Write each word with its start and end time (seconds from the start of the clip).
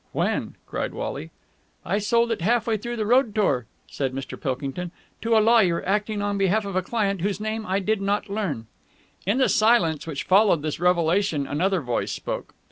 "When?" 0.13 0.55
cried 0.65 0.95
Wally. 0.95 1.29
"I 1.85 1.99
sold 1.99 2.31
it 2.31 2.41
half 2.41 2.65
way 2.65 2.75
through 2.75 2.95
the 2.95 3.05
road 3.05 3.35
tour," 3.35 3.67
said 3.85 4.13
Mr. 4.13 4.35
Pilkington, 4.41 4.89
"to 5.21 5.37
a 5.37 5.37
lawyer, 5.37 5.83
acting 5.85 6.23
on 6.23 6.39
behalf 6.39 6.65
of 6.65 6.75
a 6.75 6.81
client 6.81 7.21
whose 7.21 7.39
name 7.39 7.67
I 7.67 7.77
did 7.77 8.01
not 8.01 8.27
learn." 8.27 8.65
In 9.27 9.37
the 9.37 9.47
silence 9.47 10.07
which 10.07 10.23
followed 10.23 10.63
this 10.63 10.79
revelation, 10.79 11.45
another 11.45 11.81
voice 11.81 12.11
spoke. 12.11 12.55